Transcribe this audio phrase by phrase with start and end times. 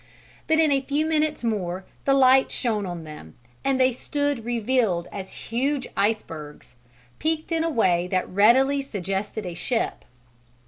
[0.47, 5.07] But in a few minutes more the light shone on them and they stood revealed
[5.11, 6.73] as huge icebergs,
[7.19, 10.03] peaked in a way that readily suggested a ship.